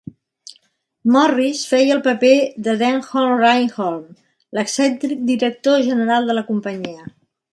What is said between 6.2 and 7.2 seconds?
de la companyia.